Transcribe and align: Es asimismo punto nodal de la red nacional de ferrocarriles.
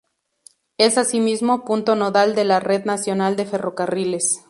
Es 0.79 0.97
asimismo 0.97 1.63
punto 1.63 1.93
nodal 1.95 2.33
de 2.33 2.43
la 2.43 2.59
red 2.59 2.85
nacional 2.85 3.35
de 3.35 3.45
ferrocarriles. 3.45 4.39